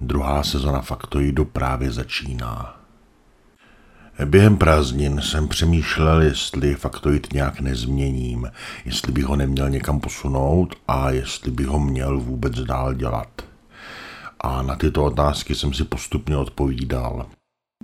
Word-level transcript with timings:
Druhá 0.00 0.42
sezona 0.42 0.80
Faktoidu 0.80 1.44
právě 1.44 1.92
začíná. 1.92 2.76
Během 4.24 4.56
prázdnin 4.56 5.20
jsem 5.20 5.48
přemýšlel, 5.48 6.22
jestli 6.22 6.74
Faktoid 6.74 7.32
nějak 7.32 7.60
nezměním, 7.60 8.50
jestli 8.84 9.12
bych 9.12 9.24
ho 9.24 9.36
neměl 9.36 9.70
někam 9.70 10.00
posunout 10.00 10.74
a 10.88 11.10
jestli 11.10 11.50
bych 11.50 11.66
ho 11.66 11.78
měl 11.78 12.20
vůbec 12.20 12.54
dál 12.60 12.94
dělat. 12.94 13.28
A 14.40 14.62
na 14.62 14.76
tyto 14.76 15.04
otázky 15.04 15.54
jsem 15.54 15.74
si 15.74 15.84
postupně 15.84 16.36
odpovídal. 16.36 17.26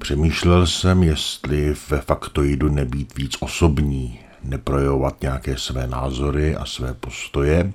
Přemýšlel 0.00 0.66
jsem, 0.66 1.02
jestli 1.02 1.74
ve 1.90 2.00
Faktoidu 2.00 2.68
nebýt 2.68 3.16
víc 3.16 3.36
osobní, 3.40 4.18
neprojevovat 4.44 5.22
nějaké 5.22 5.58
své 5.58 5.86
názory 5.86 6.56
a 6.56 6.64
své 6.64 6.94
postoje, 6.94 7.72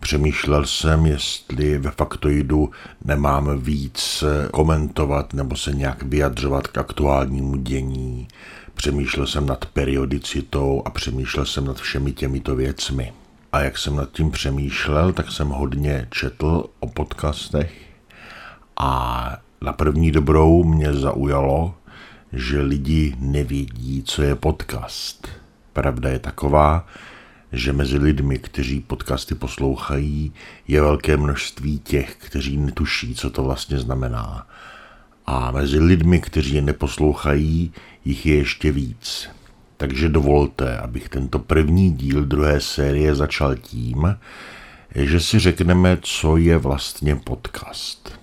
Přemýšlel 0.00 0.66
jsem, 0.66 1.06
jestli 1.06 1.78
ve 1.78 1.90
faktoidu 1.90 2.70
nemám 3.04 3.58
víc 3.58 4.24
komentovat 4.52 5.32
nebo 5.32 5.56
se 5.56 5.72
nějak 5.72 6.02
vyjadřovat 6.02 6.66
k 6.66 6.78
aktuálnímu 6.78 7.56
dění. 7.56 8.28
Přemýšlel 8.74 9.26
jsem 9.26 9.46
nad 9.46 9.66
periodicitou 9.66 10.82
a 10.84 10.90
přemýšlel 10.90 11.46
jsem 11.46 11.64
nad 11.64 11.80
všemi 11.80 12.12
těmito 12.12 12.56
věcmi. 12.56 13.12
A 13.52 13.60
jak 13.60 13.78
jsem 13.78 13.96
nad 13.96 14.12
tím 14.12 14.30
přemýšlel, 14.30 15.12
tak 15.12 15.32
jsem 15.32 15.48
hodně 15.48 16.08
četl 16.10 16.64
o 16.80 16.86
podcastech 16.86 17.72
a 18.76 19.36
na 19.62 19.72
první 19.72 20.10
dobrou 20.10 20.64
mě 20.64 20.92
zaujalo, 20.92 21.74
že 22.32 22.60
lidi 22.60 23.16
nevědí, 23.18 24.02
co 24.02 24.22
je 24.22 24.34
podcast. 24.34 25.28
Pravda 25.72 26.10
je 26.10 26.18
taková, 26.18 26.86
že 27.52 27.72
mezi 27.72 27.98
lidmi, 27.98 28.38
kteří 28.38 28.80
podcasty 28.80 29.34
poslouchají, 29.34 30.32
je 30.68 30.80
velké 30.80 31.16
množství 31.16 31.78
těch, 31.78 32.16
kteří 32.16 32.56
netuší, 32.56 33.14
co 33.14 33.30
to 33.30 33.42
vlastně 33.42 33.78
znamená. 33.78 34.46
A 35.26 35.50
mezi 35.50 35.78
lidmi, 35.78 36.20
kteří 36.20 36.54
je 36.54 36.62
neposlouchají, 36.62 37.72
jich 38.04 38.26
je 38.26 38.34
ještě 38.34 38.72
víc. 38.72 39.28
Takže 39.76 40.08
dovolte, 40.08 40.78
abych 40.78 41.08
tento 41.08 41.38
první 41.38 41.92
díl 41.92 42.24
druhé 42.24 42.60
série 42.60 43.14
začal 43.14 43.54
tím, 43.54 44.16
že 44.94 45.20
si 45.20 45.38
řekneme, 45.38 45.98
co 46.02 46.36
je 46.36 46.58
vlastně 46.58 47.16
podcast. 47.16 48.18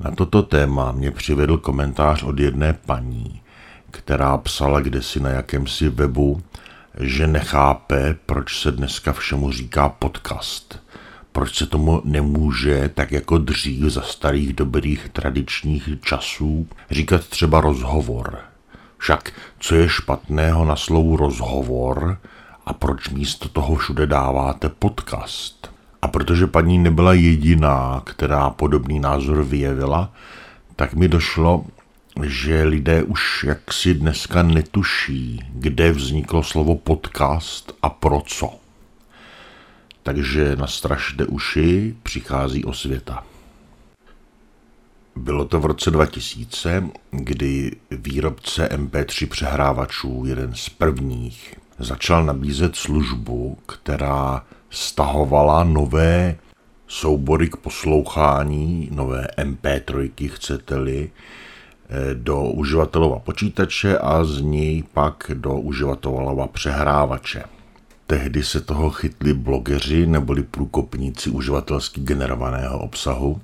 Na 0.00 0.10
toto 0.10 0.42
téma 0.42 0.92
mě 0.92 1.10
přivedl 1.10 1.58
komentář 1.58 2.22
od 2.22 2.38
jedné 2.38 2.72
paní, 2.72 3.40
která 3.90 4.36
psala 4.36 4.80
kdesi 4.80 5.20
na 5.20 5.30
jakémsi 5.30 5.88
webu, 5.88 6.42
že 7.00 7.26
nechápe, 7.26 8.16
proč 8.26 8.60
se 8.60 8.72
dneska 8.72 9.12
všemu 9.12 9.52
říká 9.52 9.88
podcast. 9.88 10.82
Proč 11.32 11.54
se 11.54 11.66
tomu 11.66 12.02
nemůže, 12.04 12.90
tak 12.94 13.12
jako 13.12 13.38
dřív 13.38 13.82
za 13.82 14.02
starých 14.02 14.52
dobrých 14.52 15.08
tradičních 15.08 15.88
časů, 16.02 16.68
říkat 16.90 17.26
třeba 17.26 17.60
rozhovor. 17.60 18.38
Však 18.98 19.32
co 19.58 19.74
je 19.74 19.88
špatného 19.88 20.64
na 20.64 20.76
slovu 20.76 21.16
rozhovor 21.16 22.18
a 22.66 22.72
proč 22.72 23.08
místo 23.08 23.48
toho 23.48 23.76
všude 23.76 24.06
dáváte 24.06 24.68
podcast? 24.68 25.70
A 26.02 26.08
protože 26.08 26.46
paní 26.46 26.78
nebyla 26.78 27.12
jediná, 27.12 28.02
která 28.04 28.50
podobný 28.50 29.00
názor 29.00 29.44
vyjevila, 29.44 30.12
tak 30.76 30.94
mi 30.94 31.08
došlo, 31.08 31.64
že 32.22 32.62
lidé 32.62 33.02
už 33.02 33.44
jaksi 33.44 33.94
dneska 33.94 34.42
netuší, 34.42 35.40
kde 35.48 35.92
vzniklo 35.92 36.42
slovo 36.42 36.74
podcast 36.76 37.72
a 37.82 37.88
pro 37.88 38.22
co. 38.26 38.54
Takže 40.02 40.56
nastražte 40.56 41.26
uši, 41.26 41.94
přichází 42.02 42.64
osvěta. 42.64 43.24
Bylo 45.16 45.44
to 45.44 45.60
v 45.60 45.66
roce 45.66 45.90
2000, 45.90 46.84
kdy 47.10 47.76
výrobce 47.90 48.68
MP3 48.76 49.28
přehrávačů, 49.28 50.24
jeden 50.26 50.54
z 50.54 50.68
prvních, 50.68 51.54
začal 51.78 52.24
nabízet 52.24 52.76
službu, 52.76 53.58
která 53.66 54.44
stahovala 54.70 55.64
nové 55.64 56.38
soubory 56.86 57.48
k 57.48 57.56
poslouchání, 57.56 58.88
nové 58.92 59.26
MP3, 59.36 60.30
chcete-li, 60.30 61.10
do 62.14 62.42
uživatelova 62.42 63.18
počítače 63.18 63.98
a 63.98 64.24
z 64.24 64.40
něj 64.40 64.84
pak 64.92 65.30
do 65.34 65.54
uživatelova 65.54 66.46
přehrávače. 66.46 67.44
Tehdy 68.06 68.44
se 68.44 68.60
toho 68.60 68.90
chytli 68.90 69.34
blogeři 69.34 70.06
neboli 70.06 70.42
průkopníci 70.42 71.30
uživatelsky 71.30 72.00
generovaného 72.00 72.78
obsahu 72.78 73.40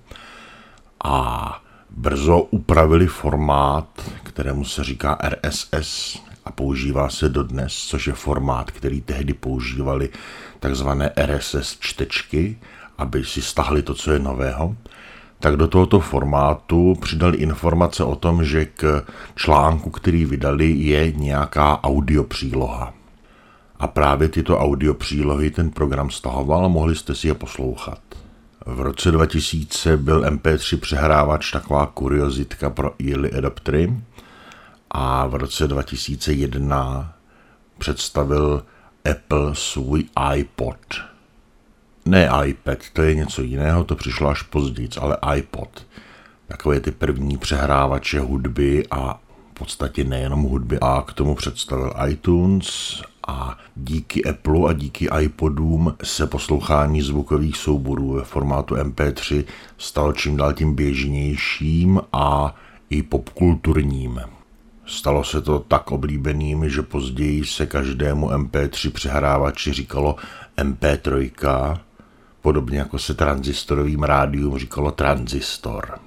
a 1.04 1.62
brzo 1.90 2.38
upravili 2.40 3.06
formát, 3.06 4.10
kterému 4.22 4.64
se 4.64 4.84
říká 4.84 5.18
RSS 5.28 6.18
a 6.44 6.52
používá 6.52 7.08
se 7.08 7.28
dodnes, 7.28 7.72
což 7.72 8.06
je 8.06 8.12
formát, 8.12 8.70
který 8.70 9.00
tehdy 9.00 9.34
používali 9.34 10.08
takzvané 10.60 11.12
RSS 11.26 11.76
čtečky, 11.80 12.58
aby 12.98 13.24
si 13.24 13.42
stahli 13.42 13.82
to, 13.82 13.94
co 13.94 14.12
je 14.12 14.18
nového 14.18 14.76
tak 15.44 15.56
do 15.56 15.68
tohoto 15.68 16.00
formátu 16.00 16.94
přidali 17.00 17.36
informace 17.36 18.04
o 18.04 18.16
tom, 18.16 18.44
že 18.44 18.64
k 18.64 19.04
článku, 19.34 19.90
který 19.90 20.24
vydali, 20.24 20.70
je 20.70 21.12
nějaká 21.12 21.84
audio 21.84 22.24
příloha. 22.24 22.94
A 23.78 23.86
právě 23.86 24.28
tyto 24.28 24.58
audio 24.58 24.94
přílohy 24.94 25.50
ten 25.50 25.70
program 25.70 26.10
stahoval 26.10 26.64
a 26.64 26.68
mohli 26.68 26.96
jste 26.96 27.14
si 27.14 27.28
je 27.28 27.34
poslouchat. 27.34 27.98
V 28.66 28.80
roce 28.80 29.10
2000 29.10 29.96
byl 29.96 30.22
MP3 30.22 30.76
přehrávač 30.76 31.50
taková 31.50 31.86
kuriozitka 31.86 32.70
pro 32.70 32.92
early 33.08 33.32
adoptery 33.32 33.96
a 34.90 35.26
v 35.26 35.34
roce 35.34 35.68
2001 35.68 37.14
představil 37.78 38.62
Apple 39.10 39.54
svůj 39.54 40.04
iPod– 40.36 40.76
ne 42.04 42.30
iPad, 42.46 42.78
to 42.92 43.02
je 43.02 43.14
něco 43.14 43.42
jiného, 43.42 43.84
to 43.84 43.96
přišlo 43.96 44.28
až 44.28 44.42
později, 44.42 44.88
ale 45.00 45.16
iPod. 45.36 45.86
Takové 46.46 46.80
ty 46.80 46.90
první 46.90 47.38
přehrávače 47.38 48.20
hudby 48.20 48.86
a 48.90 49.20
v 49.50 49.58
podstatě 49.58 50.04
nejenom 50.04 50.42
hudby. 50.42 50.78
A 50.80 51.04
k 51.06 51.12
tomu 51.12 51.34
představil 51.34 51.92
iTunes 52.08 53.02
a 53.28 53.58
díky 53.76 54.24
Apple 54.24 54.70
a 54.70 54.72
díky 54.72 55.08
iPodům 55.20 55.96
se 56.02 56.26
poslouchání 56.26 57.02
zvukových 57.02 57.56
souborů 57.56 58.12
ve 58.12 58.24
formátu 58.24 58.74
MP3 58.74 59.44
stalo 59.78 60.12
čím 60.12 60.36
dál 60.36 60.52
tím 60.52 60.74
běžnějším 60.74 62.00
a 62.12 62.54
i 62.90 63.02
popkulturním. 63.02 64.20
Stalo 64.86 65.24
se 65.24 65.40
to 65.42 65.58
tak 65.58 65.92
oblíbeným, 65.92 66.68
že 66.70 66.82
později 66.82 67.44
se 67.44 67.66
každému 67.66 68.28
MP3 68.28 68.90
přehrávači 68.90 69.72
říkalo 69.72 70.16
MP3 70.56 71.30
podobně 72.44 72.78
jako 72.78 72.98
se 72.98 73.14
transistorovým 73.14 74.02
rádium 74.02 74.58
říkalo 74.58 74.90
tranzistor. 74.90 75.98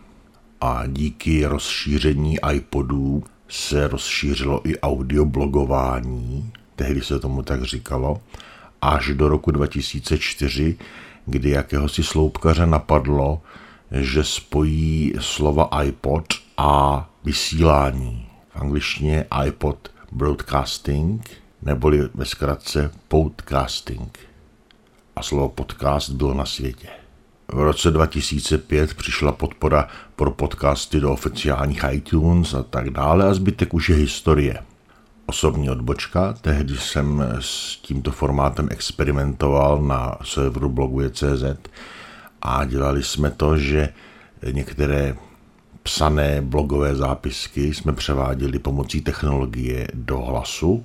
A 0.61 0.83
díky 0.87 1.45
rozšíření 1.45 2.37
iPodů 2.53 3.23
se 3.47 3.87
rozšířilo 3.87 4.69
i 4.69 4.79
audioblogování, 4.79 6.51
tehdy 6.75 7.01
se 7.01 7.19
tomu 7.19 7.41
tak 7.43 7.63
říkalo, 7.63 8.21
až 8.81 9.07
do 9.13 9.29
roku 9.29 9.51
2004, 9.51 10.77
kdy 11.25 11.49
jakéhosi 11.49 12.03
sloupkaře 12.03 12.65
napadlo, 12.65 13.41
že 13.91 14.23
spojí 14.23 15.13
slova 15.19 15.83
iPod 15.83 16.25
a 16.57 17.09
vysílání. 17.23 18.27
V 18.49 18.61
angličtině 18.61 19.25
iPod 19.45 19.91
Broadcasting, 20.11 21.29
neboli 21.61 22.09
ve 22.13 22.25
zkratce 22.25 22.91
Podcasting 23.07 24.26
a 25.17 25.21
slovo 25.21 25.49
podcast 25.49 26.09
bylo 26.09 26.33
na 26.33 26.45
světě. 26.45 26.87
V 27.47 27.59
roce 27.59 27.91
2005 27.91 28.93
přišla 28.93 29.31
podpora 29.31 29.87
pro 30.15 30.31
podcasty 30.31 30.99
do 30.99 31.11
oficiálních 31.11 31.85
iTunes 31.91 32.53
a 32.53 32.63
tak 32.63 32.89
dále 32.89 33.27
a 33.27 33.33
zbytek 33.33 33.73
už 33.73 33.89
je 33.89 33.95
historie. 33.95 34.63
Osobní 35.25 35.69
odbočka, 35.69 36.33
tehdy 36.41 36.77
jsem 36.77 37.23
s 37.39 37.77
tímto 37.81 38.11
formátem 38.11 38.67
experimentoval 38.71 39.81
na 39.81 40.17
serveru 40.23 40.69
bloguje.cz 40.69 41.43
a 42.41 42.65
dělali 42.65 43.03
jsme 43.03 43.31
to, 43.31 43.57
že 43.57 43.89
některé 44.51 45.15
psané 45.83 46.41
blogové 46.41 46.95
zápisky 46.95 47.73
jsme 47.73 47.93
převáděli 47.93 48.59
pomocí 48.59 49.01
technologie 49.01 49.87
do 49.93 50.17
hlasu, 50.17 50.83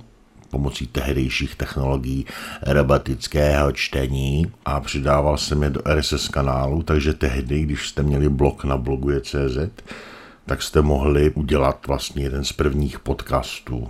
pomocí 0.53 0.87
tehdejších 0.87 1.55
technologií 1.55 2.25
robotického 2.61 3.71
čtení 3.71 4.51
a 4.65 4.79
přidával 4.79 5.37
jsem 5.37 5.63
je 5.63 5.69
do 5.69 5.81
RSS 5.95 6.29
kanálu, 6.29 6.83
takže 6.83 7.13
tehdy, 7.13 7.61
když 7.61 7.89
jste 7.89 8.03
měli 8.03 8.29
blog 8.29 8.63
na 8.63 8.77
bloguje.cz, 8.77 9.57
tak 10.45 10.61
jste 10.61 10.81
mohli 10.81 11.31
udělat 11.31 11.87
vlastně 11.87 12.23
jeden 12.23 12.43
z 12.43 12.53
prvních 12.53 12.99
podcastů. 12.99 13.89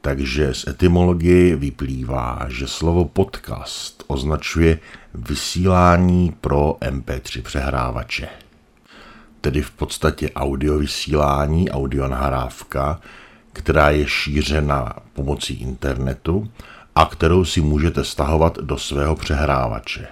Takže 0.00 0.54
z 0.54 0.66
etymologie 0.66 1.56
vyplývá, 1.56 2.46
že 2.48 2.66
slovo 2.68 3.04
podcast 3.04 4.04
označuje 4.06 4.78
vysílání 5.14 6.34
pro 6.40 6.76
MP3 6.80 7.42
přehrávače. 7.42 8.28
tedy 9.40 9.62
v 9.62 9.70
podstatě 9.70 10.30
audio 10.30 10.78
vysílání, 10.78 11.70
audio 11.70 12.08
nahrávka, 12.08 13.00
která 13.58 13.90
je 13.90 14.06
šířena 14.06 14.92
pomocí 15.12 15.54
internetu 15.54 16.48
a 16.94 17.06
kterou 17.06 17.44
si 17.44 17.60
můžete 17.60 18.04
stahovat 18.04 18.58
do 18.58 18.78
svého 18.78 19.16
přehrávače, 19.16 20.06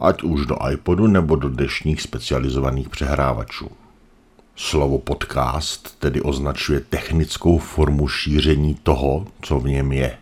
ať 0.00 0.22
už 0.22 0.46
do 0.46 0.56
iPodu 0.70 1.06
nebo 1.06 1.36
do 1.36 1.48
dnešních 1.48 2.02
specializovaných 2.02 2.88
přehrávačů. 2.88 3.70
Slovo 4.56 4.98
podcast 4.98 5.98
tedy 5.98 6.22
označuje 6.22 6.80
technickou 6.80 7.58
formu 7.58 8.08
šíření 8.08 8.74
toho, 8.82 9.26
co 9.40 9.58
v 9.60 9.68
něm 9.68 9.92
je. 9.92 10.18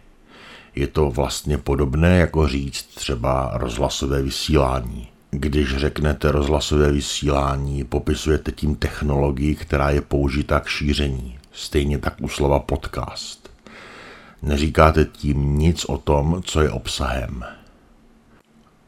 Je 0.75 0.87
to 0.87 1.11
vlastně 1.11 1.59
podobné 1.59 2.19
jako 2.19 2.49
říct 2.49 2.83
třeba 2.83 3.51
rozhlasové 3.55 4.23
vysílání. 4.23 5.09
Když 5.31 5.77
řeknete 5.77 6.33
rozhlasové 6.33 6.93
vysílání, 6.93 7.85
popisujete 7.85 8.53
tím 8.53 8.75
technologii, 8.75 9.55
která 9.55 9.91
je 9.91 10.01
použita 10.01 10.61
k 10.61 10.69
šíření. 10.69 11.39
Stejně 11.53 11.99
tak 11.99 12.15
u 12.21 12.29
slova 12.29 12.59
podcast. 12.59 13.51
Neříkáte 14.43 15.05
tím 15.05 15.59
nic 15.59 15.85
o 15.85 15.99
tom, 15.99 16.43
co 16.45 16.61
je 16.61 16.71
obsahem. 16.71 17.45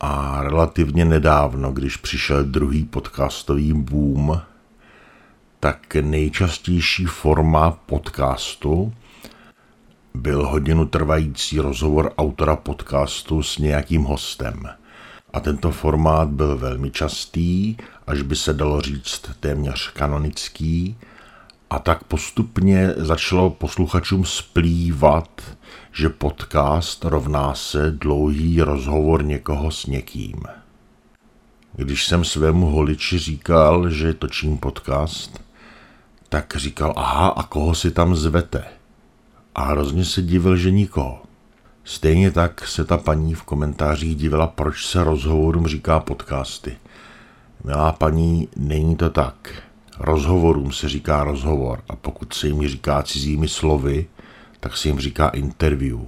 A 0.00 0.42
relativně 0.42 1.04
nedávno, 1.04 1.72
když 1.72 1.96
přišel 1.96 2.44
druhý 2.44 2.84
podcastový 2.84 3.72
boom, 3.72 4.40
tak 5.60 5.94
nejčastější 5.94 7.04
forma 7.04 7.70
podcastu 7.70 8.92
byl 10.14 10.46
hodinu 10.46 10.86
trvající 10.86 11.60
rozhovor 11.60 12.12
autora 12.18 12.56
podcastu 12.56 13.42
s 13.42 13.58
nějakým 13.58 14.02
hostem. 14.02 14.68
A 15.32 15.40
tento 15.40 15.70
formát 15.70 16.28
byl 16.28 16.58
velmi 16.58 16.90
častý, 16.90 17.76
až 18.06 18.22
by 18.22 18.36
se 18.36 18.52
dalo 18.52 18.80
říct 18.80 19.30
téměř 19.40 19.90
kanonický, 19.90 20.96
a 21.74 21.78
tak 21.78 22.04
postupně 22.04 22.92
začalo 22.96 23.50
posluchačům 23.50 24.24
splývat, 24.24 25.40
že 25.92 26.08
podcast 26.08 27.04
rovná 27.04 27.54
se 27.54 27.90
dlouhý 27.90 28.60
rozhovor 28.60 29.24
někoho 29.24 29.70
s 29.70 29.86
někým. 29.86 30.36
Když 31.72 32.06
jsem 32.06 32.24
svému 32.24 32.66
holiči 32.66 33.18
říkal, 33.18 33.90
že 33.90 34.14
točím 34.14 34.58
podcast, 34.58 35.40
tak 36.28 36.56
říkal, 36.56 36.94
aha, 36.96 37.28
a 37.28 37.42
koho 37.42 37.74
si 37.74 37.90
tam 37.90 38.16
zvete? 38.16 38.64
A 39.54 39.64
hrozně 39.64 40.04
se 40.04 40.22
divil, 40.22 40.56
že 40.56 40.70
nikoho. 40.70 41.22
Stejně 41.84 42.30
tak 42.30 42.68
se 42.68 42.84
ta 42.84 42.98
paní 42.98 43.34
v 43.34 43.42
komentářích 43.42 44.16
divila, 44.16 44.46
proč 44.46 44.86
se 44.86 45.04
rozhovorům 45.04 45.66
říká 45.66 46.00
podcasty. 46.00 46.76
Milá 47.64 47.92
paní, 47.92 48.48
není 48.56 48.96
to 48.96 49.10
tak. 49.10 49.64
Rozhovorům 49.98 50.72
se 50.72 50.88
říká 50.88 51.24
rozhovor 51.24 51.82
a 51.88 51.96
pokud 51.96 52.32
se 52.32 52.46
jim 52.46 52.68
říká 52.68 53.02
cizími 53.02 53.48
slovy, 53.48 54.06
tak 54.60 54.76
se 54.76 54.88
jim 54.88 55.00
říká 55.00 55.28
interview. 55.28 55.98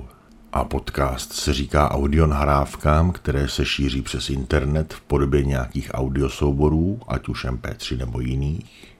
A 0.52 0.64
podcast 0.64 1.32
se 1.32 1.54
říká 1.54 1.90
audio 1.90 2.26
nahrávkám, 2.26 3.12
které 3.12 3.48
se 3.48 3.64
šíří 3.64 4.02
přes 4.02 4.30
internet 4.30 4.94
v 4.94 5.00
podobě 5.00 5.44
nějakých 5.44 5.90
audiosouborů, 5.94 7.00
ať 7.08 7.28
už 7.28 7.44
MP3 7.44 7.98
nebo 7.98 8.20
jiných. 8.20 8.96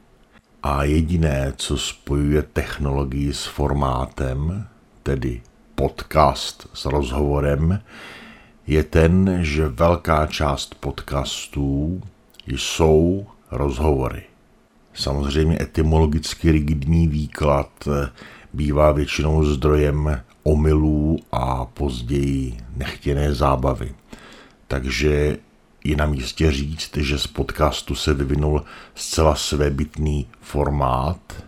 A 0.62 0.84
jediné, 0.84 1.52
co 1.56 1.78
spojuje 1.78 2.42
technologii 2.42 3.34
s 3.34 3.44
formátem, 3.44 4.66
tedy 5.02 5.42
podcast 5.74 6.68
s 6.74 6.84
rozhovorem, 6.84 7.80
je 8.66 8.84
ten, 8.84 9.38
že 9.40 9.68
velká 9.68 10.26
část 10.26 10.74
podcastů 10.74 12.02
jsou 12.46 13.26
rozhovory. 13.50 14.35
Samozřejmě 14.96 15.58
etymologicky 15.60 16.52
rigidní 16.52 17.08
výklad 17.08 17.70
eh, 17.88 18.08
bývá 18.52 18.92
většinou 18.92 19.44
zdrojem 19.44 20.20
omylů 20.42 21.18
a 21.32 21.64
později 21.64 22.56
nechtěné 22.76 23.34
zábavy. 23.34 23.94
Takže 24.68 25.38
je 25.84 25.96
na 25.96 26.06
místě 26.06 26.52
říct, 26.52 26.96
že 26.96 27.18
z 27.18 27.26
podcastu 27.26 27.94
se 27.94 28.14
vyvinul 28.14 28.64
zcela 28.94 29.34
svébytný 29.34 30.26
formát 30.40 31.44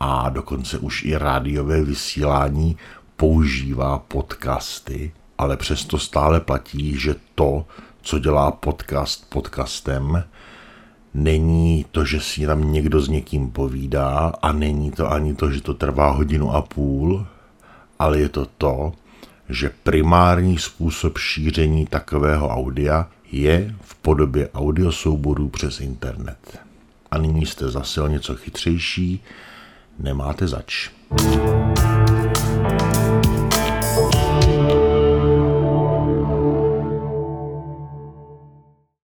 a 0.00 0.28
dokonce 0.28 0.78
už 0.78 1.04
i 1.04 1.16
rádiové 1.16 1.84
vysílání 1.84 2.76
používá 3.16 3.98
podcasty, 3.98 5.12
ale 5.38 5.56
přesto 5.56 5.98
stále 5.98 6.40
platí, 6.40 6.98
že 6.98 7.14
to, 7.34 7.66
co 8.02 8.18
dělá 8.18 8.50
podcast 8.50 9.30
podcastem, 9.30 10.24
není 11.14 11.86
to, 11.90 12.04
že 12.04 12.20
si 12.20 12.46
tam 12.46 12.72
někdo 12.72 13.00
s 13.00 13.08
někým 13.08 13.50
povídá 13.50 14.32
a 14.42 14.52
není 14.52 14.90
to 14.90 15.12
ani 15.12 15.34
to, 15.34 15.50
že 15.50 15.60
to 15.60 15.74
trvá 15.74 16.10
hodinu 16.10 16.50
a 16.54 16.62
půl, 16.62 17.26
ale 17.98 18.18
je 18.18 18.28
to 18.28 18.46
to, 18.58 18.92
že 19.48 19.70
primární 19.82 20.58
způsob 20.58 21.18
šíření 21.18 21.86
takového 21.86 22.48
audia 22.48 23.08
je 23.32 23.74
v 23.80 23.94
podobě 23.94 24.48
audiosouborů 24.54 25.48
přes 25.48 25.80
internet. 25.80 26.58
A 27.10 27.18
nyní 27.18 27.46
jste 27.46 27.70
zase 27.70 28.02
o 28.02 28.06
něco 28.06 28.36
chytřejší, 28.36 29.22
nemáte 29.98 30.48
zač. 30.48 30.90
thank 31.16 32.10
you 32.10 32.23